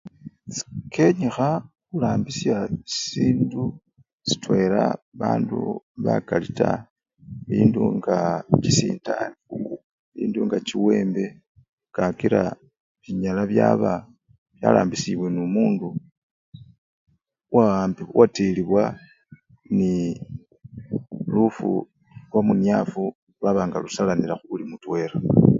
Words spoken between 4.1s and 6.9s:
sitwela bandu bakali taa,